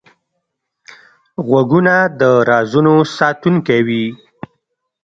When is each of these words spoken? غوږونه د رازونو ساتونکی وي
غوږونه 1.47 1.95
د 2.19 2.21
رازونو 2.49 2.95
ساتونکی 3.17 3.79
وي 3.87 4.05